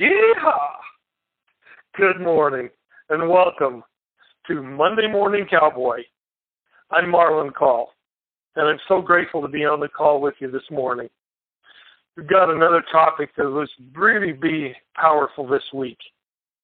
Yeehaw! 0.00 0.76
Good 1.94 2.22
morning 2.22 2.70
and 3.10 3.28
welcome 3.28 3.82
to 4.46 4.62
Monday 4.62 5.06
Morning 5.06 5.44
Cowboy. 5.44 5.98
I'm 6.90 7.12
Marlon 7.12 7.52
Call, 7.52 7.90
and 8.56 8.66
I'm 8.66 8.78
so 8.88 9.02
grateful 9.02 9.42
to 9.42 9.48
be 9.48 9.66
on 9.66 9.78
the 9.78 9.88
call 9.88 10.22
with 10.22 10.36
you 10.38 10.50
this 10.50 10.62
morning. 10.70 11.10
We've 12.16 12.26
got 12.26 12.48
another 12.48 12.82
topic 12.90 13.28
that 13.36 13.44
will 13.44 13.66
really 13.94 14.32
be 14.32 14.72
powerful 14.96 15.46
this 15.46 15.64
week 15.74 15.98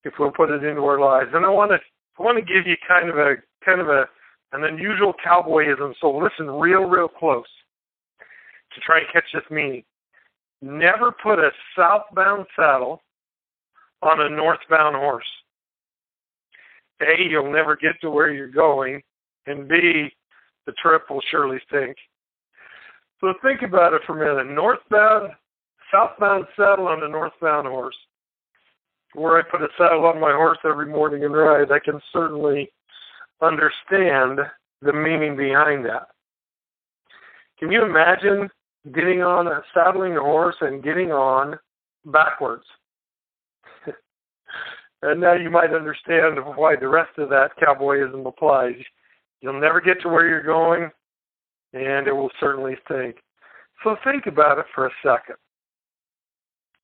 if 0.04 0.14
we'll 0.18 0.30
put 0.30 0.48
it 0.48 0.64
into 0.64 0.80
our 0.86 0.98
lives. 0.98 1.32
And 1.34 1.44
I 1.44 1.50
want 1.50 1.72
to 1.72 1.78
I 2.18 2.22
want 2.22 2.38
to 2.38 2.54
give 2.54 2.66
you 2.66 2.76
kind 2.88 3.10
of 3.10 3.18
a 3.18 3.34
kind 3.62 3.82
of 3.82 3.88
a 3.88 4.06
an 4.52 4.64
unusual 4.64 5.12
cowboyism. 5.22 5.92
So 6.00 6.10
listen 6.10 6.50
real 6.50 6.84
real 6.84 7.08
close 7.08 7.44
to 8.72 8.80
try 8.80 9.00
and 9.00 9.06
catch 9.12 9.30
this 9.34 9.42
meaning. 9.50 9.84
Never 10.62 11.12
put 11.12 11.38
a 11.38 11.50
southbound 11.76 12.46
saddle 12.56 13.02
on 14.02 14.20
a 14.20 14.28
northbound 14.28 14.96
horse. 14.96 15.27
A, 17.00 17.23
you'll 17.28 17.52
never 17.52 17.77
get 17.77 18.00
to 18.00 18.10
where 18.10 18.32
you're 18.32 18.48
going, 18.48 19.02
and 19.46 19.69
B, 19.69 20.10
the 20.66 20.72
trip 20.72 21.10
will 21.10 21.22
surely 21.30 21.59
stink. 21.69 21.96
So 23.20 23.34
think 23.42 23.62
about 23.62 23.95
it 23.95 24.02
for 24.06 24.22
a 24.22 24.36
minute. 24.36 24.52
Northbound, 24.52 25.32
southbound 25.91 26.46
saddle 26.56 26.88
on 26.88 27.02
a 27.02 27.09
northbound 27.09 27.66
horse. 27.66 27.96
Where 29.14 29.38
I 29.38 29.42
put 29.42 29.62
a 29.62 29.69
saddle 29.78 30.05
on 30.06 30.20
my 30.20 30.33
horse 30.33 30.58
every 30.64 30.86
morning 30.86 31.24
and 31.24 31.34
ride, 31.34 31.72
I 31.72 31.78
can 31.78 32.00
certainly 32.12 32.70
understand 33.41 34.41
the 34.83 34.92
meaning 34.92 35.36
behind 35.36 35.84
that. 35.86 36.08
Can 37.58 37.72
you 37.72 37.84
imagine 37.84 38.50
getting 38.94 39.22
on 39.22 39.47
a 39.47 39.62
saddling 39.72 40.16
a 40.16 40.20
horse 40.20 40.56
and 40.60 40.83
getting 40.83 41.12
on 41.12 41.58
backwards? 42.05 42.64
And 45.02 45.20
now 45.20 45.34
you 45.34 45.50
might 45.50 45.75
understand 45.75 46.39
why 46.56 46.77
the 46.77 46.89
rest 46.89 47.19
of 47.19 47.28
that 47.30 47.50
cowboyism 47.61 48.27
applies. 48.27 48.77
You'll 49.41 49.61
never 49.61 49.80
get 49.80 50.00
to 50.02 50.08
where 50.08 50.27
you're 50.27 50.42
going, 50.42 50.91
and 51.72 52.06
it 52.06 52.12
will 52.12 52.30
certainly 52.41 52.77
stink. 52.84 53.17
So 53.84 53.97
think 54.02 54.27
about 54.27 54.58
it 54.58 54.67
for 54.74 54.86
a 54.86 54.91
second. 55.02 55.36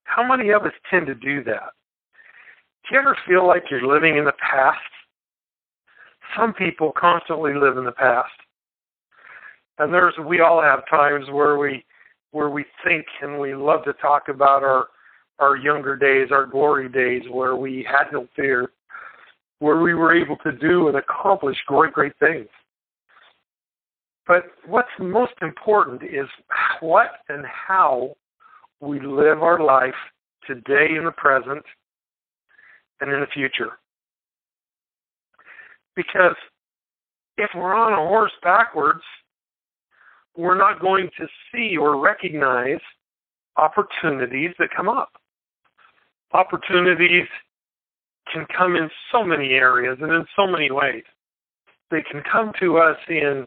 How 0.05 0.27
many 0.27 0.51
of 0.51 0.63
us 0.63 0.73
tend 0.91 1.07
to 1.07 1.15
do 1.15 1.43
that? 1.45 1.73
Do 2.85 2.95
you 2.95 3.01
ever 3.01 3.17
feel 3.27 3.47
like 3.47 3.65
you're 3.71 3.87
living 3.87 4.17
in 4.17 4.25
the 4.25 4.33
past? 4.33 4.79
Some 6.37 6.53
people 6.53 6.93
constantly 6.97 7.55
live 7.55 7.79
in 7.79 7.85
the 7.85 7.93
past. 7.93 8.33
And 9.79 9.93
there's 9.93 10.15
we 10.27 10.41
all 10.41 10.61
have 10.61 10.89
times 10.89 11.27
where 11.31 11.57
we 11.57 11.85
where 12.33 12.51
we 12.51 12.65
think 12.85 13.07
and 13.23 13.39
we 13.39 13.55
love 13.55 13.85
to 13.85 13.93
talk 13.95 14.29
about 14.29 14.63
our 14.63 14.89
our 15.39 15.57
younger 15.57 15.97
days, 15.97 16.29
our 16.31 16.47
glory 16.47 16.89
days, 16.89 17.23
where 17.31 17.57
we 17.57 17.87
had 17.89 18.13
no 18.13 18.29
fear, 18.37 18.71
where 19.59 19.81
we 19.81 19.95
were 19.95 20.15
able 20.15 20.37
to 20.37 20.53
do 20.53 20.89
and 20.89 20.97
accomplish 20.97 21.57
great, 21.67 21.93
great 21.93 22.13
things. 22.19 22.49
But 24.27 24.45
what's 24.67 24.89
most 25.01 25.35
important 25.41 26.03
is 26.03 26.27
what 26.81 27.11
and 27.29 27.45
how 27.47 28.15
we 28.81 29.01
live 29.01 29.43
our 29.43 29.63
life 29.63 29.95
today 30.47 30.95
in 30.97 31.05
the 31.05 31.13
present 31.13 31.65
and 33.01 33.13
in 33.13 33.21
the 33.21 33.27
future. 33.35 33.79
Because 35.97 36.37
if 37.37 37.51
we're 37.55 37.75
on 37.75 37.93
a 37.93 38.09
horse 38.09 38.33
backwards, 38.43 39.03
we're 40.37 40.57
not 40.57 40.81
going 40.81 41.11
to 41.19 41.27
see 41.53 41.77
or 41.77 42.01
recognize 42.01 42.81
opportunities 43.57 44.51
that 44.59 44.69
come 44.75 44.89
up 44.89 45.13
opportunities 46.33 47.27
can 48.33 48.47
come 48.57 48.77
in 48.77 48.89
so 49.11 49.25
many 49.25 49.51
areas 49.51 49.99
and 50.01 50.13
in 50.13 50.25
so 50.37 50.47
many 50.47 50.71
ways. 50.71 51.05
They 51.91 52.03
can 52.03 52.23
come 52.31 52.53
to 52.61 52.79
us 52.79 52.97
in 53.09 53.47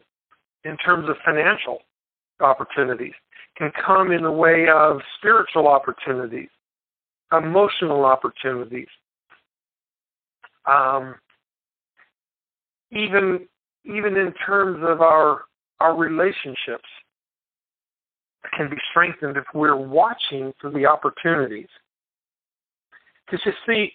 in 0.64 0.76
terms 0.78 1.08
of 1.08 1.16
financial 1.24 1.78
opportunities, 2.40 3.14
can 3.56 3.70
come 3.84 4.10
in 4.10 4.22
the 4.22 4.30
way 4.30 4.66
of 4.68 5.00
spiritual 5.16 5.68
opportunities, 5.68 6.48
emotional 7.32 8.04
opportunities, 8.04 8.88
um, 10.66 11.14
even 12.90 13.46
even 13.84 14.16
in 14.16 14.32
terms 14.44 14.82
of 14.82 15.00
our 15.00 15.42
our 15.80 15.96
relationships 15.96 16.88
can 18.56 18.70
be 18.70 18.76
strengthened 18.90 19.36
if 19.36 19.44
we're 19.54 19.76
watching 19.76 20.52
for 20.60 20.70
the 20.70 20.86
opportunities. 20.86 21.68
Because 23.26 23.44
you 23.44 23.52
see, 23.66 23.92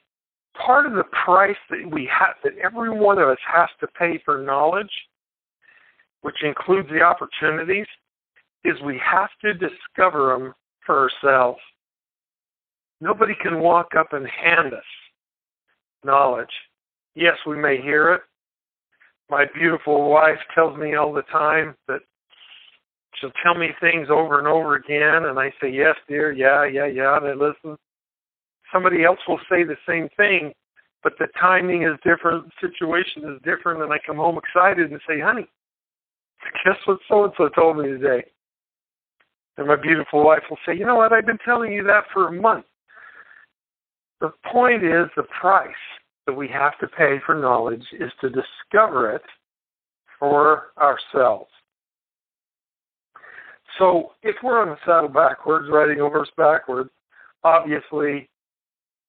part 0.56 0.86
of 0.86 0.94
the 0.94 1.06
price 1.24 1.58
that 1.70 1.90
we 1.90 2.10
have, 2.12 2.36
that 2.44 2.58
every 2.62 2.90
one 2.90 3.18
of 3.18 3.30
us 3.30 3.38
has 3.48 3.70
to 3.80 3.88
pay 3.88 4.22
for 4.24 4.44
knowledge, 4.44 4.92
which 6.22 6.44
includes 6.44 6.90
the 6.90 7.02
opportunities, 7.02 7.88
is 8.64 8.80
we 8.82 9.00
have 9.04 9.30
to 9.42 9.54
discover 9.54 10.38
them 10.38 10.54
for 10.86 11.10
ourselves. 11.10 11.60
Nobody 13.00 13.34
can 13.42 13.60
walk 13.60 13.96
up 13.98 14.14
and 14.14 14.28
hand 14.28 14.74
us 14.74 14.84
knowledge. 16.04 16.52
Yes, 17.16 17.38
we 17.46 17.58
may 17.58 17.82
hear 17.82 18.14
it. 18.14 18.22
My 19.30 19.46
beautiful 19.54 20.10
wife 20.10 20.40
tells 20.54 20.78
me 20.78 20.96
all 20.96 21.14
the 21.14 21.22
time 21.24 21.76
that 21.88 22.02
she'll 23.16 23.32
tell 23.44 23.56
me 23.56 23.70
things 23.80 24.08
over 24.10 24.40
and 24.40 24.48
over 24.48 24.76
again, 24.76 25.26
and 25.26 25.40
I 25.40 25.54
say, 25.62 25.72
Yes, 25.72 25.96
dear, 26.08 26.32
yeah, 26.32 26.66
yeah, 26.66 26.86
yeah, 26.86 27.18
and 27.18 27.28
I 27.28 27.34
listen 27.34 27.78
somebody 28.72 29.04
else 29.04 29.20
will 29.28 29.40
say 29.50 29.64
the 29.64 29.78
same 29.88 30.10
thing, 30.18 30.54
but 31.04 31.14
the 31.20 31.28
timing 31.40 31.84
is 31.84 31.98
different, 32.04 32.46
the 32.46 32.70
situation 32.70 33.24
is 33.24 33.42
different, 33.44 33.82
and 33.82 33.92
I 33.92 33.98
come 34.06 34.18
home 34.18 34.38
excited 34.38 34.92
and 34.92 35.02
say, 35.08 35.20
honey, 35.20 35.48
guess 36.64 36.78
what 36.86 37.00
so 37.08 37.26
and 37.26 37.34
so 37.38 37.50
told 37.50 37.78
me 37.78 37.88
today? 37.88 38.24
And 39.58 39.68
my 39.68 39.76
beautiful 39.76 40.24
wife 40.24 40.44
will 40.50 40.60
say, 40.66 40.76
you 40.78 40.86
know 40.86 40.96
what, 40.96 41.14
I've 41.14 41.26
been 41.26 41.38
telling 41.44 41.72
you 41.74 41.84
that 41.84 42.06
for 42.14 42.28
a 42.28 42.32
month. 42.32 42.66
The 44.20 44.32
point 44.52 44.84
is 44.84 45.08
the 45.16 45.24
price 45.40 45.70
that 46.28 46.34
we 46.34 46.48
have 46.50 46.78
to 46.80 46.88
pay 46.88 47.20
for 47.26 47.36
knowledge 47.36 47.84
is 48.00 48.12
to 48.22 48.30
discover 48.30 49.16
it 49.16 49.24
for 50.20 50.68
ourselves. 50.80 51.50
So 53.80 54.12
if 54.22 54.36
we're 54.44 54.62
on 54.62 54.70
a 54.70 54.78
saddle 54.86 55.10
backwards, 55.10 55.68
riding 55.72 56.00
a 56.00 56.10
horse 56.10 56.30
backwards, 56.38 56.92
obviously 57.44 58.30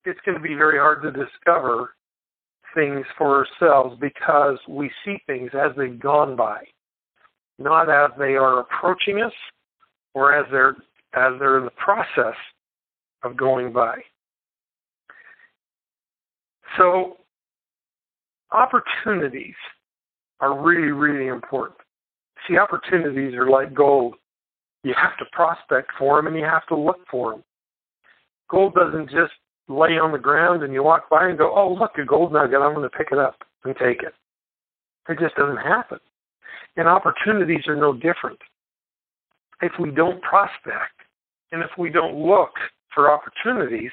it's 0.05 0.19
going 0.25 0.37
to 0.37 0.43
be 0.43 0.55
very 0.55 0.77
hard 0.77 1.01
to 1.03 1.11
discover 1.11 1.95
things 2.75 3.05
for 3.17 3.45
ourselves 3.45 3.97
because 3.99 4.57
we 4.67 4.91
see 5.05 5.17
things 5.27 5.51
as 5.53 5.71
they've 5.77 5.99
gone 5.99 6.35
by, 6.35 6.63
not 7.59 7.89
as 7.89 8.11
they 8.17 8.35
are 8.35 8.59
approaching 8.59 9.21
us 9.21 9.33
or 10.13 10.33
as 10.33 10.45
they're 10.51 10.75
as 11.15 11.33
they're 11.39 11.59
in 11.59 11.65
the 11.65 11.71
process 11.71 12.35
of 13.23 13.37
going 13.37 13.71
by. 13.71 13.97
So 16.77 17.17
opportunities 18.51 19.53
are 20.39 20.59
really, 20.59 20.91
really 20.91 21.27
important. 21.27 21.77
See, 22.47 22.57
opportunities 22.57 23.35
are 23.35 23.47
like 23.47 23.75
gold. 23.75 24.15
You 24.83 24.93
have 24.97 25.17
to 25.17 25.25
prospect 25.31 25.91
for 25.97 26.17
them 26.17 26.27
and 26.27 26.35
you 26.35 26.43
have 26.43 26.65
to 26.67 26.75
look 26.75 26.99
for 27.09 27.31
them. 27.31 27.43
Gold 28.49 28.73
doesn't 28.73 29.09
just 29.09 29.33
lay 29.67 29.97
on 29.97 30.11
the 30.11 30.17
ground 30.17 30.63
and 30.63 30.73
you 30.73 30.83
walk 30.83 31.09
by 31.09 31.27
and 31.29 31.37
go, 31.37 31.53
oh, 31.55 31.73
look, 31.73 31.97
a 31.97 32.05
gold 32.05 32.33
nugget, 32.33 32.61
I'm 32.61 32.73
going 32.73 32.89
to 32.89 32.97
pick 32.97 33.07
it 33.11 33.17
up 33.17 33.37
and 33.63 33.75
take 33.75 34.03
it. 34.03 34.13
It 35.09 35.19
just 35.19 35.35
doesn't 35.35 35.57
happen. 35.57 35.99
And 36.75 36.87
opportunities 36.87 37.67
are 37.67 37.75
no 37.75 37.93
different. 37.93 38.39
If 39.61 39.73
we 39.79 39.91
don't 39.91 40.21
prospect 40.21 40.99
and 41.51 41.61
if 41.61 41.69
we 41.77 41.89
don't 41.89 42.15
look 42.15 42.51
for 42.93 43.11
opportunities, 43.11 43.91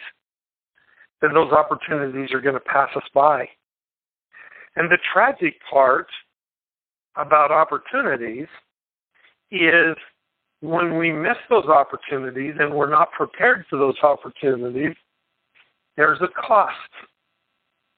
then 1.21 1.35
those 1.35 1.53
opportunities 1.53 2.33
are 2.33 2.41
going 2.41 2.55
to 2.55 2.61
pass 2.61 2.89
us 2.97 3.03
by. 3.15 3.47
And 4.77 4.91
the 4.91 4.99
tragic 5.13 5.55
part 5.71 6.09
about 7.17 7.51
opportunities 7.51 8.47
is 9.51 9.97
when 10.61 10.97
we 10.97 11.13
miss 11.13 11.37
those 11.49 11.67
opportunities 11.67 12.55
and 12.59 12.73
we're 12.73 12.91
not 12.91 13.13
prepared 13.13 13.65
for 13.69 13.79
those 13.79 13.97
opportunities, 14.03 14.95
there's 15.97 16.21
a 16.21 16.29
cost. 16.29 16.75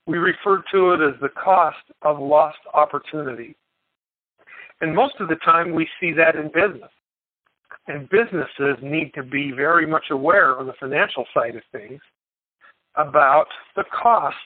We 0.07 0.19
refer 0.19 0.63
to 0.73 0.93
it 0.93 1.01
as 1.01 1.21
the 1.21 1.29
cost 1.29 1.79
of 2.03 2.19
lost 2.19 2.59
opportunity. 2.75 3.57
And 4.81 4.95
most 4.95 5.15
of 5.21 5.29
the 5.29 5.37
time 5.37 5.75
we 5.75 5.89
see 6.01 6.13
that 6.13 6.35
in 6.35 6.49
business. 6.49 6.91
And 7.87 8.09
businesses 8.09 8.77
need 8.83 9.13
to 9.15 9.23
be 9.23 9.53
very 9.53 9.87
much 9.87 10.07
aware 10.11 10.59
on 10.59 10.67
the 10.67 10.73
financial 10.79 11.25
side 11.35 11.57
of 11.57 11.63
things 11.73 12.01
about 12.97 13.47
the 13.77 13.85
cost 13.85 14.37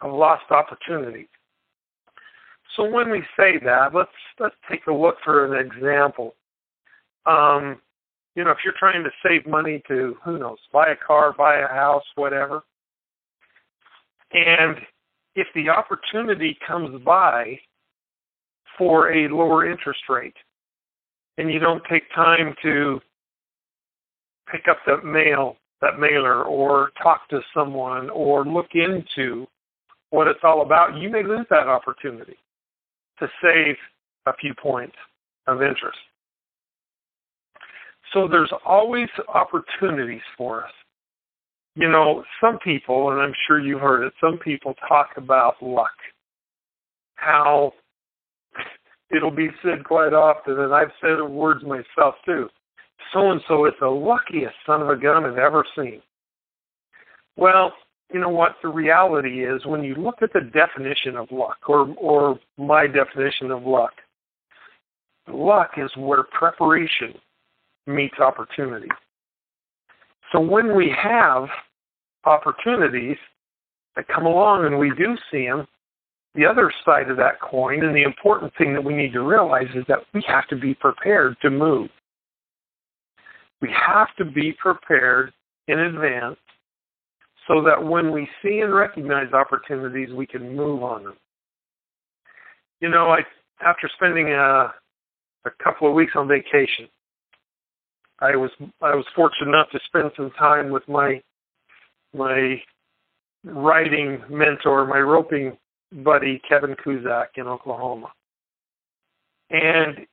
of 0.00 0.12
lost 0.12 0.50
opportunity. 0.50 1.28
So 2.76 2.88
when 2.88 3.10
we 3.10 3.22
say 3.36 3.58
that, 3.64 3.94
let's 3.94 4.10
let's 4.38 4.54
take 4.70 4.86
a 4.86 4.92
look 4.92 5.16
for 5.24 5.54
an 5.54 5.66
example. 5.66 6.34
Um, 7.26 7.80
you 8.34 8.44
know, 8.44 8.50
if 8.50 8.58
you're 8.64 8.74
trying 8.78 9.04
to 9.04 9.10
save 9.26 9.46
money 9.46 9.82
to 9.88 10.16
who 10.24 10.38
knows, 10.38 10.58
buy 10.72 10.88
a 10.88 10.96
car, 10.96 11.34
buy 11.36 11.58
a 11.58 11.68
house, 11.68 12.04
whatever, 12.14 12.62
And 14.32 14.78
if 15.34 15.46
the 15.54 15.68
opportunity 15.68 16.58
comes 16.66 17.02
by 17.04 17.58
for 18.78 19.12
a 19.12 19.28
lower 19.28 19.70
interest 19.70 20.00
rate, 20.08 20.36
and 21.38 21.52
you 21.52 21.58
don't 21.58 21.82
take 21.90 22.04
time 22.14 22.54
to 22.62 23.00
pick 24.50 24.68
up 24.68 24.78
that 24.86 25.04
mail, 25.04 25.56
that 25.80 25.98
mailer, 25.98 26.44
or 26.44 26.90
talk 27.02 27.28
to 27.28 27.40
someone, 27.54 28.10
or 28.10 28.44
look 28.44 28.68
into 28.74 29.46
what 30.10 30.28
it's 30.28 30.40
all 30.42 30.62
about, 30.62 30.96
you 30.96 31.10
may 31.10 31.22
lose 31.22 31.46
that 31.50 31.68
opportunity 31.68 32.36
to 33.18 33.28
save 33.42 33.76
a 34.26 34.32
few 34.34 34.54
points 34.54 34.96
of 35.46 35.62
interest. 35.62 35.98
So 38.12 38.28
there's 38.28 38.52
always 38.64 39.08
opportunities 39.28 40.22
for 40.36 40.64
us. 40.64 40.72
You 41.74 41.88
know, 41.88 42.22
some 42.40 42.58
people, 42.58 43.10
and 43.10 43.20
I'm 43.20 43.32
sure 43.46 43.58
you've 43.58 43.80
heard 43.80 44.04
it, 44.04 44.12
some 44.20 44.38
people 44.38 44.74
talk 44.86 45.10
about 45.16 45.62
luck. 45.62 45.92
How 47.14 47.72
it'll 49.14 49.30
be 49.30 49.48
said 49.62 49.84
quite 49.84 50.12
often, 50.12 50.58
and 50.58 50.74
I've 50.74 50.90
said 51.00 51.18
the 51.18 51.24
words 51.24 51.62
myself 51.64 52.16
too. 52.26 52.48
So 53.12 53.30
and 53.30 53.40
so 53.48 53.64
is 53.66 53.72
the 53.80 53.88
luckiest 53.88 54.54
son 54.66 54.82
of 54.82 54.88
a 54.88 54.96
gun 54.96 55.24
I've 55.24 55.38
ever 55.38 55.64
seen. 55.76 56.02
Well, 57.36 57.72
you 58.12 58.20
know 58.20 58.28
what 58.28 58.56
the 58.62 58.68
reality 58.68 59.44
is 59.44 59.64
when 59.64 59.82
you 59.82 59.94
look 59.94 60.16
at 60.22 60.32
the 60.32 60.40
definition 60.40 61.16
of 61.16 61.30
luck 61.30 61.58
or 61.66 61.94
or 61.96 62.38
my 62.58 62.86
definition 62.86 63.50
of 63.50 63.62
luck 63.62 63.92
luck 65.28 65.72
is 65.76 65.90
where 65.96 66.24
preparation 66.24 67.14
meets 67.86 68.18
opportunity 68.18 68.88
so 70.32 70.40
when 70.40 70.74
we 70.76 70.90
have 70.90 71.48
opportunities 72.24 73.16
that 73.96 74.06
come 74.08 74.26
along 74.26 74.64
and 74.64 74.78
we 74.78 74.90
do 74.96 75.16
see 75.30 75.46
them 75.46 75.66
the 76.34 76.46
other 76.46 76.72
side 76.84 77.10
of 77.10 77.16
that 77.16 77.40
coin 77.40 77.84
and 77.84 77.94
the 77.94 78.02
important 78.02 78.52
thing 78.56 78.72
that 78.72 78.82
we 78.82 78.94
need 78.94 79.12
to 79.12 79.20
realize 79.20 79.68
is 79.74 79.84
that 79.88 79.98
we 80.14 80.22
have 80.26 80.46
to 80.48 80.56
be 80.56 80.74
prepared 80.74 81.36
to 81.42 81.50
move 81.50 81.88
we 83.62 83.70
have 83.70 84.08
to 84.18 84.24
be 84.24 84.52
prepared 84.52 85.32
in 85.68 85.78
advance 85.78 86.36
so 87.48 87.62
that 87.62 87.82
when 87.82 88.12
we 88.12 88.28
see 88.42 88.60
and 88.60 88.74
recognize 88.74 89.32
opportunities, 89.32 90.12
we 90.12 90.26
can 90.26 90.54
move 90.56 90.82
on 90.82 91.04
them. 91.04 91.16
You 92.80 92.88
know, 92.88 93.08
I 93.08 93.20
after 93.64 93.88
spending 93.94 94.30
a, 94.30 94.74
a 95.44 95.50
couple 95.62 95.88
of 95.88 95.94
weeks 95.94 96.12
on 96.16 96.26
vacation, 96.26 96.88
I 98.22 98.36
was 98.36 98.50
I 98.80 98.94
was 98.94 99.04
fortunate 99.16 99.48
enough 99.48 99.70
to 99.70 99.80
spend 99.86 100.12
some 100.16 100.30
time 100.38 100.70
with 100.70 100.88
my 100.88 101.20
my 102.14 102.62
riding 103.44 104.22
mentor, 104.30 104.86
my 104.86 104.98
roping 104.98 105.56
buddy 106.04 106.40
Kevin 106.48 106.76
Kuzak 106.76 107.26
in 107.36 107.48
Oklahoma. 107.48 108.12
And 109.50 110.06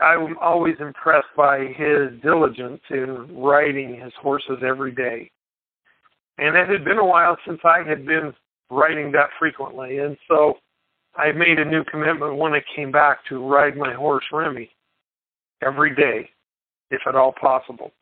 I'm 0.00 0.38
always 0.38 0.76
impressed 0.78 1.28
by 1.36 1.66
his 1.76 2.20
diligence 2.22 2.80
in 2.90 3.36
riding 3.36 4.00
his 4.00 4.12
horses 4.20 4.58
every 4.66 4.92
day. 4.92 5.30
And 6.38 6.56
it 6.56 6.68
had 6.68 6.84
been 6.84 6.98
a 6.98 7.04
while 7.04 7.36
since 7.46 7.60
I 7.64 7.82
had 7.86 8.06
been 8.06 8.32
riding 8.70 9.12
that 9.12 9.30
frequently, 9.38 9.98
and 9.98 10.16
so 10.28 10.54
I 11.16 11.32
made 11.32 11.58
a 11.58 11.64
new 11.64 11.84
commitment 11.84 12.36
when 12.36 12.54
I 12.54 12.62
came 12.74 12.92
back 12.92 13.18
to 13.28 13.46
ride 13.46 13.76
my 13.76 13.92
horse 13.92 14.24
Remy 14.32 14.70
every 15.60 15.94
day, 15.94 16.30
if 16.90 17.00
at 17.06 17.14
all 17.14 17.32
possible. 17.32 17.92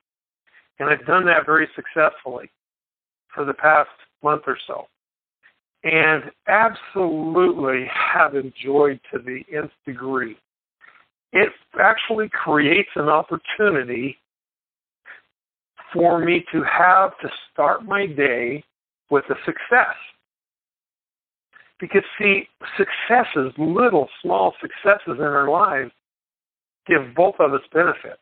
And 0.78 0.88
I've 0.88 1.06
done 1.06 1.26
that 1.26 1.46
very 1.46 1.68
successfully 1.74 2.50
for 3.34 3.44
the 3.44 3.54
past 3.54 3.90
month 4.22 4.42
or 4.46 4.58
so. 4.66 4.86
And 5.84 6.24
absolutely 6.48 7.86
have 7.88 8.34
enjoyed 8.34 9.00
to 9.12 9.18
the 9.18 9.42
nth 9.56 9.70
degree. 9.86 10.36
It 11.32 11.52
actually 11.78 12.28
creates 12.30 12.88
an 12.96 13.08
opportunity 13.08 14.16
for 15.92 16.18
me 16.18 16.44
to 16.52 16.62
have 16.62 17.18
to 17.20 17.28
start 17.52 17.84
my 17.84 18.06
day 18.06 18.64
with 19.10 19.24
a 19.30 19.34
success. 19.44 19.94
Because, 21.80 22.02
see, 22.18 22.48
successes, 22.76 23.52
little, 23.56 24.08
small 24.22 24.54
successes 24.60 25.16
in 25.18 25.24
our 25.24 25.48
lives, 25.48 25.92
give 26.86 27.14
both 27.14 27.36
of 27.38 27.54
us 27.54 27.60
benefits. 27.72 28.18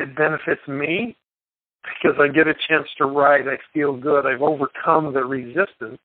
It 0.00 0.16
benefits 0.16 0.66
me 0.66 1.14
because 1.84 2.18
I 2.18 2.28
get 2.28 2.48
a 2.48 2.54
chance 2.68 2.88
to 2.96 3.04
ride. 3.04 3.46
I 3.46 3.58
feel 3.74 3.94
good. 3.94 4.24
I've 4.24 4.40
overcome 4.40 5.12
the 5.12 5.24
resistance 5.24 5.98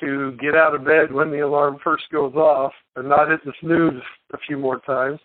to 0.00 0.32
get 0.40 0.54
out 0.54 0.74
of 0.74 0.84
bed 0.84 1.12
when 1.12 1.30
the 1.30 1.40
alarm 1.40 1.78
first 1.82 2.04
goes 2.12 2.34
off 2.34 2.72
and 2.94 3.08
not 3.08 3.30
hit 3.30 3.44
the 3.44 3.52
snooze 3.60 4.02
a 4.32 4.38
few 4.38 4.58
more 4.58 4.78
times. 4.80 5.18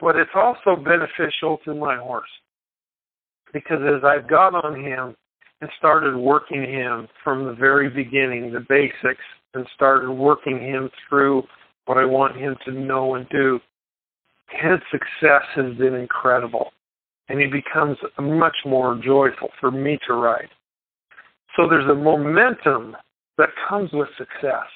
But 0.00 0.16
it's 0.16 0.30
also 0.34 0.74
beneficial 0.74 1.58
to 1.64 1.74
my 1.74 1.96
horse 1.96 2.28
because 3.52 3.80
as 3.82 4.02
I've 4.04 4.28
got 4.28 4.56
on 4.56 4.74
him 4.74 5.14
and 5.60 5.70
started 5.78 6.16
working 6.16 6.62
him 6.62 7.06
from 7.22 7.44
the 7.44 7.54
very 7.54 7.88
beginning, 7.88 8.52
the 8.52 8.66
basics, 8.68 9.22
and 9.54 9.66
started 9.72 10.10
working 10.10 10.58
him 10.58 10.90
through 11.08 11.44
what 11.86 11.96
I 11.96 12.04
want 12.04 12.36
him 12.36 12.56
to 12.64 12.72
know 12.72 13.14
and 13.14 13.28
do, 13.28 13.60
his 14.48 14.78
success 14.90 15.42
has 15.54 15.74
been 15.76 15.94
incredible. 15.94 16.72
And 17.28 17.40
he 17.40 17.46
becomes 17.46 17.96
much 18.18 18.56
more 18.66 19.00
joyful 19.02 19.48
for 19.58 19.70
me 19.70 19.98
to 20.06 20.12
write. 20.12 20.50
So 21.56 21.66
there's 21.68 21.88
a 21.88 21.94
momentum 21.94 22.96
that 23.38 23.48
comes 23.68 23.90
with 23.92 24.08
success. 24.18 24.68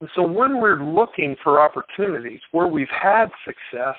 And 0.00 0.10
so 0.14 0.22
when 0.22 0.60
we're 0.60 0.82
looking 0.82 1.36
for 1.42 1.60
opportunities 1.60 2.40
where 2.52 2.66
we've 2.66 2.86
had 2.90 3.28
success, 3.46 3.96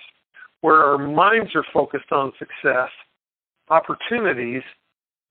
where 0.62 0.84
our 0.84 0.98
minds 1.00 1.56
are 1.56 1.66
focused 1.74 2.12
on 2.12 2.32
success, 2.38 2.90
opportunities 3.70 4.62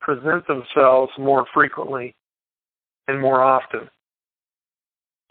present 0.01 0.45
themselves 0.47 1.11
more 1.17 1.45
frequently 1.53 2.13
and 3.07 3.21
more 3.21 3.41
often. 3.41 3.89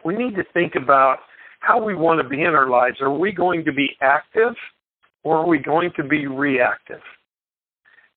We 0.05 0.17
need 0.17 0.37
to 0.37 0.45
think 0.55 0.75
about 0.75 1.19
how 1.67 1.83
we 1.83 1.95
want 1.95 2.21
to 2.23 2.29
be 2.29 2.43
in 2.43 2.55
our 2.55 2.69
lives. 2.69 2.99
Are 3.01 3.11
we 3.11 3.33
going 3.33 3.65
to 3.65 3.73
be 3.73 3.91
active 4.01 4.55
or 5.25 5.39
are 5.39 5.47
we 5.47 5.59
going 5.59 5.91
to 5.97 6.05
be 6.05 6.27
reactive? 6.27 7.01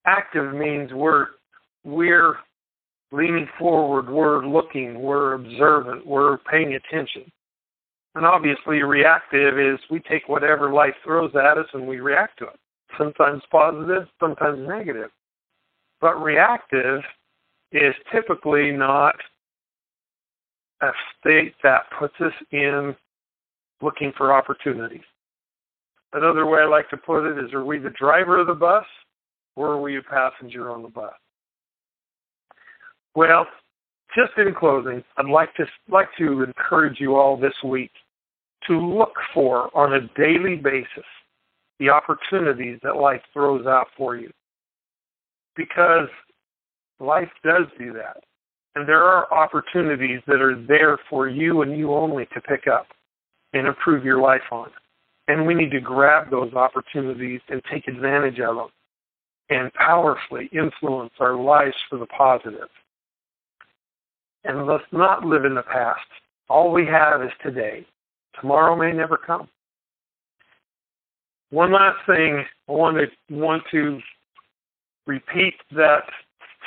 Active 0.05 0.53
means 0.53 0.91
we're 0.93 1.27
we're 1.83 2.35
leaning 3.11 3.47
forward, 3.57 4.09
we're 4.09 4.45
looking, 4.45 5.01
we're 5.01 5.33
observant, 5.33 6.05
we're 6.05 6.37
paying 6.39 6.75
attention. 6.75 7.31
And 8.15 8.25
obviously 8.25 8.83
reactive 8.83 9.57
is 9.57 9.79
we 9.89 9.99
take 10.01 10.27
whatever 10.27 10.71
life 10.71 10.93
throws 11.03 11.31
at 11.35 11.57
us 11.57 11.67
and 11.73 11.87
we 11.87 11.99
react 11.99 12.39
to 12.39 12.45
it 12.45 12.59
sometimes 12.97 13.41
positive, 13.51 14.07
sometimes 14.19 14.67
negative. 14.67 15.09
But 16.01 16.21
reactive 16.21 17.01
is 17.71 17.93
typically 18.11 18.71
not 18.71 19.15
a 20.81 20.89
state 21.19 21.53
that 21.63 21.83
puts 21.97 22.15
us 22.19 22.33
in 22.51 22.95
looking 23.81 24.11
for 24.17 24.33
opportunities. 24.33 25.03
Another 26.13 26.45
way 26.45 26.61
I 26.61 26.65
like 26.65 26.89
to 26.89 26.97
put 26.97 27.29
it 27.29 27.43
is 27.43 27.53
are 27.53 27.63
we 27.63 27.77
the 27.77 27.91
driver 27.91 28.39
of 28.39 28.47
the 28.47 28.53
bus 28.53 28.85
or 29.55 29.67
are 29.69 29.81
we 29.81 29.97
a 29.97 30.01
passenger 30.01 30.71
on 30.71 30.81
the 30.81 30.89
bus? 30.89 31.13
Well, 33.15 33.45
just 34.15 34.31
in 34.37 34.53
closing, 34.53 35.03
I'd 35.17 35.27
like 35.27 35.53
to 35.55 35.65
like 35.87 36.09
to 36.17 36.43
encourage 36.43 36.99
you 36.99 37.15
all 37.15 37.37
this 37.37 37.53
week 37.63 37.91
to 38.67 38.79
look 38.79 39.13
for 39.33 39.75
on 39.77 39.93
a 39.93 40.07
daily 40.19 40.55
basis 40.55 41.05
the 41.79 41.89
opportunities 41.89 42.79
that 42.83 42.97
life 42.97 43.21
throws 43.31 43.65
out 43.65 43.87
for 43.95 44.15
you. 44.15 44.31
Because 45.55 46.09
life 46.99 47.29
does 47.43 47.65
do 47.77 47.93
that. 47.93 48.23
And 48.75 48.87
there 48.87 49.03
are 49.03 49.31
opportunities 49.33 50.19
that 50.27 50.41
are 50.41 50.61
there 50.67 50.97
for 51.09 51.27
you 51.27 51.61
and 51.61 51.77
you 51.77 51.93
only 51.93 52.25
to 52.33 52.41
pick 52.41 52.67
up 52.67 52.87
and 53.53 53.67
improve 53.67 54.05
your 54.05 54.19
life 54.19 54.41
on. 54.51 54.69
And 55.27 55.45
we 55.45 55.53
need 55.53 55.71
to 55.71 55.79
grab 55.79 56.29
those 56.31 56.53
opportunities 56.53 57.41
and 57.49 57.61
take 57.71 57.87
advantage 57.87 58.39
of 58.39 58.55
them 58.55 58.69
and 59.49 59.73
powerfully 59.73 60.49
influence 60.53 61.13
our 61.19 61.35
lives 61.35 61.75
for 61.89 61.97
the 61.97 62.05
positive. 62.07 62.69
And 64.43 64.65
let's 64.65 64.83
not 64.91 65.25
live 65.25 65.45
in 65.45 65.55
the 65.55 65.63
past. 65.63 65.99
All 66.49 66.71
we 66.71 66.85
have 66.85 67.21
is 67.21 67.31
today. 67.43 67.85
Tomorrow 68.39 68.75
may 68.75 68.91
never 68.91 69.17
come. 69.17 69.47
One 71.51 71.71
last 71.73 71.97
thing, 72.05 72.45
I 72.67 72.71
want 72.71 72.97
to 72.97 73.35
want 73.35 73.63
to 73.71 73.99
repeat 75.07 75.55
that 75.71 76.03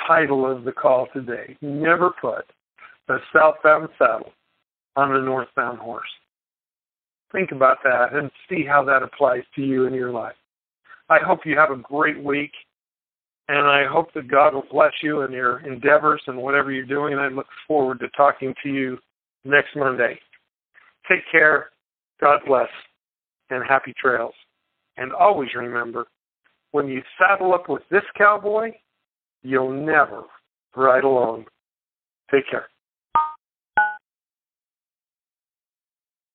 title 0.07 0.51
of 0.51 0.65
the 0.65 0.73
call 0.73 1.07
today. 1.15 1.57
Never 1.63 2.11
put 2.21 2.45
a 3.09 3.19
southbound 3.33 3.89
saddle 3.99 4.33
on 4.97 5.15
a 5.15 5.21
northbound 5.21 5.79
horse. 5.79 6.09
Think 7.33 7.53
about 7.53 7.79
that 7.85 8.13
and 8.13 8.31
see 8.49 8.65
how 8.65 8.85
that 8.85 9.03
applies 9.03 9.43
to 9.57 9.63
you 9.63 9.87
in 9.87 9.95
your 9.95 10.11
life. 10.11 10.37
I 11.09 11.19
hope 11.19 11.41
you 11.45 11.59
have 11.59 11.71
a 11.71 11.77
great 11.77 12.23
week 12.23 12.53
and 13.49 13.67
I 13.67 13.85
hope 13.85 14.13
that 14.15 14.29
God 14.29 14.55
will 14.55 14.65
bless 14.71 14.93
you 15.03 15.23
in 15.23 15.33
your 15.33 15.59
endeavors 15.67 16.23
and 16.27 16.39
whatever 16.39 16.71
you're 16.71 16.87
doing. 16.87 17.13
And 17.13 17.21
I 17.21 17.29
look 17.29 17.49
forward 17.67 18.01
to 18.01 18.09
talking 18.11 18.55
to 18.63 18.69
you 18.69 18.99
next 19.45 19.75
Monday. 19.77 20.19
Take 21.09 21.21
care. 21.31 21.71
God 22.21 22.41
bless. 22.47 22.69
And 23.51 23.65
happy 23.69 23.93
trails. 24.01 24.35
And 24.97 25.13
always 25.13 25.51
remember, 25.55 26.07
when 26.71 26.89
you 26.89 27.03
saddle 27.19 27.53
up 27.53 27.69
with 27.69 27.83
this 27.91 28.05
cowboy, 28.17 28.71
you'll 29.43 29.73
never 29.73 30.23
ride 30.77 31.05
alone. 31.05 31.45
Take 32.31 32.49
care. 32.49 32.69